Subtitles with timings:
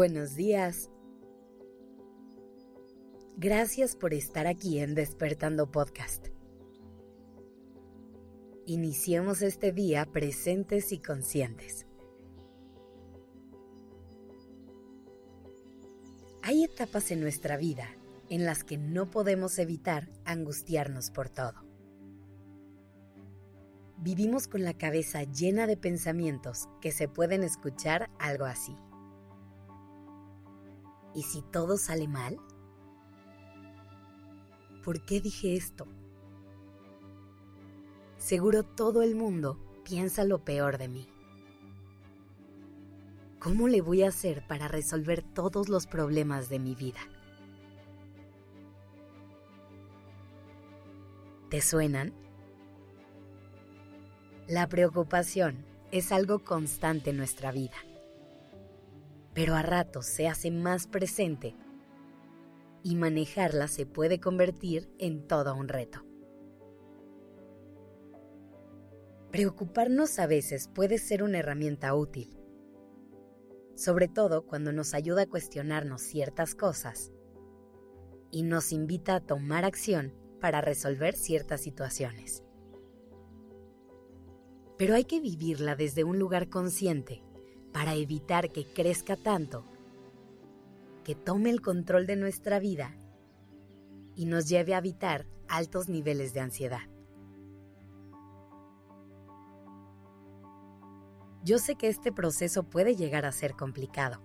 [0.00, 0.88] Buenos días.
[3.36, 6.28] Gracias por estar aquí en Despertando Podcast.
[8.64, 11.84] Iniciemos este día presentes y conscientes.
[16.40, 17.86] Hay etapas en nuestra vida
[18.30, 21.62] en las que no podemos evitar angustiarnos por todo.
[23.98, 28.74] Vivimos con la cabeza llena de pensamientos que se pueden escuchar algo así.
[31.14, 32.38] ¿Y si todo sale mal?
[34.84, 35.86] ¿Por qué dije esto?
[38.16, 41.08] Seguro todo el mundo piensa lo peor de mí.
[43.38, 47.00] ¿Cómo le voy a hacer para resolver todos los problemas de mi vida?
[51.48, 52.12] ¿Te suenan?
[54.46, 57.76] La preocupación es algo constante en nuestra vida
[59.34, 61.56] pero a ratos se hace más presente
[62.82, 66.04] y manejarla se puede convertir en todo un reto.
[69.30, 72.36] Preocuparnos a veces puede ser una herramienta útil,
[73.76, 77.12] sobre todo cuando nos ayuda a cuestionarnos ciertas cosas
[78.32, 82.42] y nos invita a tomar acción para resolver ciertas situaciones.
[84.76, 87.22] Pero hay que vivirla desde un lugar consciente
[87.72, 89.64] para evitar que crezca tanto,
[91.04, 92.94] que tome el control de nuestra vida
[94.14, 96.82] y nos lleve a evitar altos niveles de ansiedad.
[101.42, 104.20] Yo sé que este proceso puede llegar a ser complicado,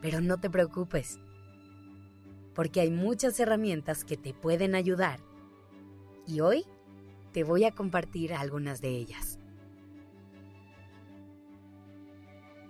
[0.00, 1.18] pero no te preocupes,
[2.54, 5.18] porque hay muchas herramientas que te pueden ayudar
[6.26, 6.64] y hoy
[7.32, 9.39] te voy a compartir algunas de ellas.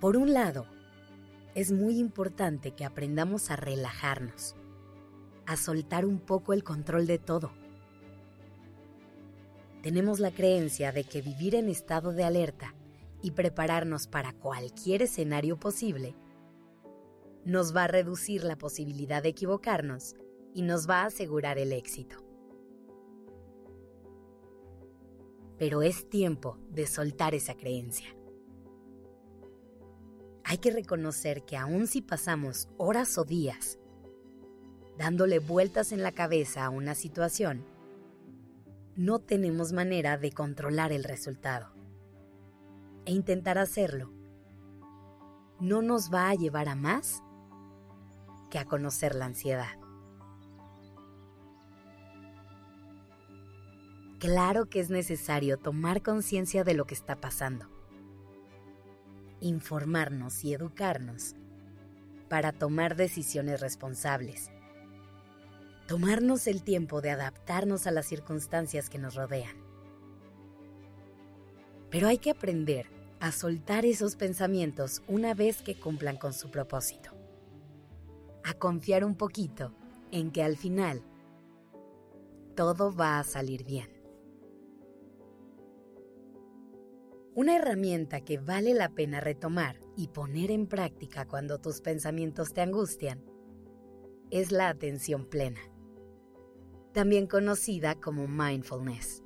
[0.01, 0.65] Por un lado,
[1.55, 4.57] es muy importante que aprendamos a relajarnos,
[5.45, 7.53] a soltar un poco el control de todo.
[9.83, 12.75] Tenemos la creencia de que vivir en estado de alerta
[13.21, 16.15] y prepararnos para cualquier escenario posible
[17.45, 20.15] nos va a reducir la posibilidad de equivocarnos
[20.55, 22.17] y nos va a asegurar el éxito.
[25.59, 28.15] Pero es tiempo de soltar esa creencia.
[30.51, 33.79] Hay que reconocer que aun si pasamos horas o días
[34.99, 37.65] dándole vueltas en la cabeza a una situación,
[38.97, 41.73] no tenemos manera de controlar el resultado.
[43.05, 44.13] E intentar hacerlo
[45.61, 47.23] no nos va a llevar a más
[48.51, 49.79] que a conocer la ansiedad.
[54.19, 57.80] Claro que es necesario tomar conciencia de lo que está pasando
[59.41, 61.35] informarnos y educarnos
[62.29, 64.51] para tomar decisiones responsables.
[65.87, 69.57] Tomarnos el tiempo de adaptarnos a las circunstancias que nos rodean.
[71.91, 72.87] Pero hay que aprender
[73.19, 77.11] a soltar esos pensamientos una vez que cumplan con su propósito.
[78.45, 79.75] A confiar un poquito
[80.11, 81.03] en que al final
[82.55, 84.00] todo va a salir bien.
[87.37, 92.61] Una herramienta que vale la pena retomar y poner en práctica cuando tus pensamientos te
[92.61, 93.25] angustian
[94.33, 95.61] es la atención plena,
[96.93, 99.23] también conocida como mindfulness.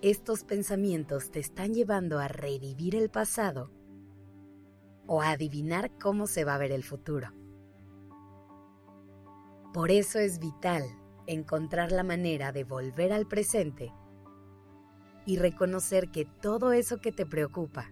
[0.00, 3.70] Estos pensamientos te están llevando a revivir el pasado
[5.06, 7.28] o a adivinar cómo se va a ver el futuro.
[9.72, 10.82] Por eso es vital
[11.28, 13.92] encontrar la manera de volver al presente
[15.26, 17.90] y reconocer que todo eso que te preocupa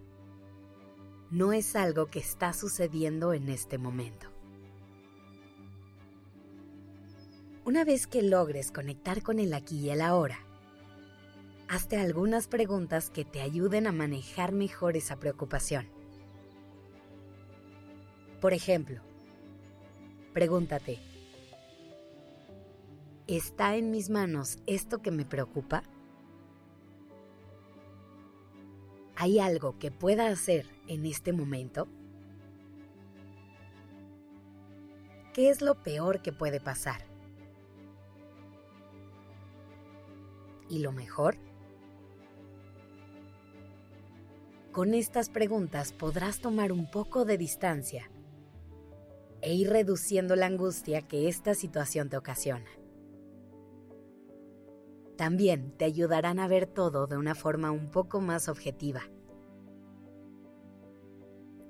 [1.30, 4.26] no es algo que está sucediendo en este momento.
[7.64, 10.38] Una vez que logres conectar con el aquí y el ahora,
[11.68, 15.86] hazte algunas preguntas que te ayuden a manejar mejor esa preocupación.
[18.40, 19.02] Por ejemplo,
[20.32, 20.98] pregúntate,
[23.28, 25.84] ¿está en mis manos esto que me preocupa?
[29.22, 31.88] ¿Hay algo que pueda hacer en este momento?
[35.34, 37.02] ¿Qué es lo peor que puede pasar?
[40.70, 41.36] ¿Y lo mejor?
[44.72, 48.10] Con estas preguntas podrás tomar un poco de distancia
[49.42, 52.79] e ir reduciendo la angustia que esta situación te ocasiona
[55.20, 59.02] también te ayudarán a ver todo de una forma un poco más objetiva.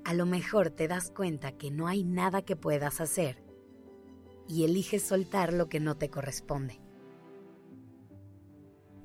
[0.05, 3.43] a lo mejor te das cuenta que no hay nada que puedas hacer
[4.47, 6.81] y eliges soltar lo que no te corresponde.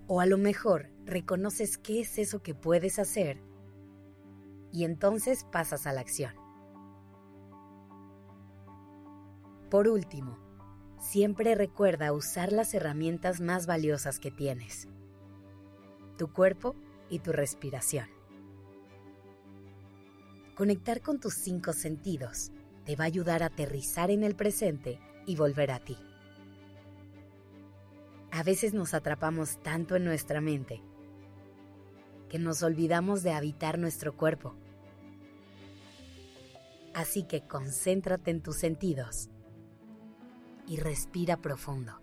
[0.05, 3.41] O a lo mejor reconoces qué es eso que puedes hacer
[4.71, 6.35] y entonces pasas a la acción.
[9.71, 10.44] Por último,
[11.05, 14.87] siempre recuerda usar las herramientas más valiosas que tienes,
[16.17, 16.75] tu cuerpo
[17.09, 18.07] y tu respiración.
[20.55, 22.51] Conectar con tus cinco sentidos
[22.85, 25.97] te va a ayudar a aterrizar en el presente y volver a ti.
[28.31, 30.81] A veces nos atrapamos tanto en nuestra mente
[32.29, 34.55] que nos olvidamos de habitar nuestro cuerpo.
[36.93, 39.29] Así que concéntrate en tus sentidos
[40.67, 42.01] y respira profundo.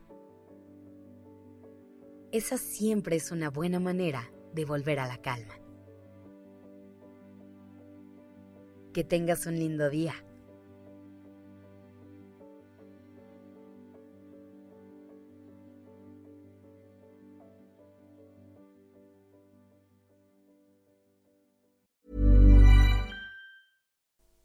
[2.33, 5.55] Esa siempre es una buena manera de volver a la calma.
[8.93, 10.15] Que tengas un lindo día.